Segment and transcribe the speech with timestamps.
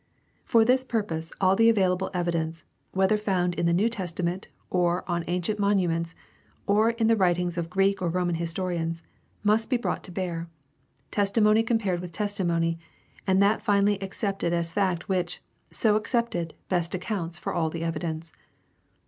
[0.45, 5.07] For this purpose all the available evidence, whether found in the New Testa ment, or
[5.07, 6.15] on ancient monuments,
[6.65, 9.03] or in the writings of Greek or Roman historians,
[9.43, 10.49] must be brought to bear,
[11.11, 12.79] testimony com pared with testimony,
[13.27, 18.33] and that finally accepted as fact which, so accepted, best accounts for all the evidence.